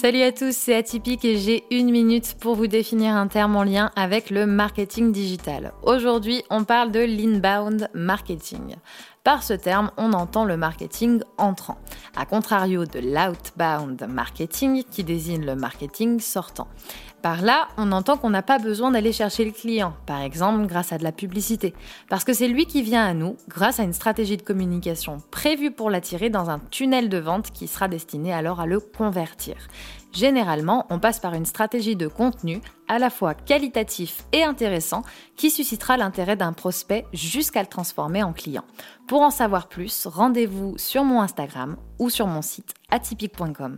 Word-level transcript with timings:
Salut 0.00 0.22
à 0.22 0.32
tous, 0.32 0.56
c'est 0.56 0.74
Atypique 0.74 1.26
et 1.26 1.36
j'ai 1.36 1.64
une 1.70 1.90
minute 1.90 2.34
pour 2.40 2.54
vous 2.54 2.68
définir 2.68 3.14
un 3.14 3.26
terme 3.26 3.54
en 3.54 3.64
lien 3.64 3.90
avec 3.96 4.30
le 4.30 4.46
marketing 4.46 5.12
digital. 5.12 5.74
Aujourd'hui, 5.82 6.42
on 6.48 6.64
parle 6.64 6.90
de 6.90 7.00
l'inbound 7.00 7.90
marketing. 7.92 8.76
Par 9.24 9.42
ce 9.42 9.52
terme, 9.52 9.90
on 9.98 10.14
entend 10.14 10.46
le 10.46 10.56
marketing 10.56 11.20
entrant, 11.36 11.76
à 12.16 12.24
contrario 12.24 12.86
de 12.86 12.98
l'outbound 12.98 14.02
marketing 14.08 14.84
qui 14.90 15.04
désigne 15.04 15.44
le 15.44 15.54
marketing 15.54 16.18
sortant. 16.18 16.68
Par 17.22 17.42
là, 17.42 17.68
on 17.76 17.92
entend 17.92 18.16
qu'on 18.16 18.30
n'a 18.30 18.42
pas 18.42 18.58
besoin 18.58 18.90
d'aller 18.90 19.12
chercher 19.12 19.44
le 19.44 19.50
client, 19.50 19.94
par 20.06 20.22
exemple 20.22 20.66
grâce 20.66 20.92
à 20.92 20.98
de 20.98 21.04
la 21.04 21.12
publicité, 21.12 21.74
parce 22.08 22.24
que 22.24 22.32
c'est 22.32 22.48
lui 22.48 22.64
qui 22.64 22.80
vient 22.80 23.04
à 23.04 23.12
nous 23.12 23.36
grâce 23.48 23.78
à 23.78 23.82
une 23.82 23.92
stratégie 23.92 24.38
de 24.38 24.42
communication 24.42 25.18
prévue 25.30 25.70
pour 25.70 25.90
l'attirer 25.90 26.30
dans 26.30 26.48
un 26.48 26.58
tunnel 26.70 27.10
de 27.10 27.18
vente 27.18 27.50
qui 27.50 27.66
sera 27.66 27.88
destiné 27.88 28.32
alors 28.32 28.60
à 28.60 28.66
le 28.66 28.80
convertir. 28.80 29.56
Généralement, 30.12 30.86
on 30.88 30.98
passe 30.98 31.20
par 31.20 31.34
une 31.34 31.44
stratégie 31.44 31.94
de 31.94 32.08
contenu 32.08 32.60
à 32.88 32.98
la 32.98 33.10
fois 33.10 33.34
qualitatif 33.34 34.24
et 34.32 34.42
intéressant 34.42 35.02
qui 35.36 35.50
suscitera 35.50 35.96
l'intérêt 35.96 36.36
d'un 36.36 36.52
prospect 36.52 37.06
jusqu'à 37.12 37.60
le 37.60 37.68
transformer 37.68 38.22
en 38.22 38.32
client. 38.32 38.64
Pour 39.06 39.20
en 39.20 39.30
savoir 39.30 39.68
plus, 39.68 40.06
rendez-vous 40.06 40.76
sur 40.78 41.04
mon 41.04 41.20
Instagram 41.20 41.76
ou 41.98 42.10
sur 42.10 42.26
mon 42.26 42.42
site 42.42 42.74
atypique.com. 42.90 43.76